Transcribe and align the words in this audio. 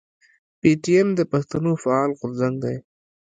پي 0.59 0.69
ټي 0.81 0.93
ايم 0.97 1.07
د 1.15 1.21
پښتنو 1.31 1.71
فعال 1.83 2.09
غورځنګ 2.19 2.55
دی. 2.63 2.75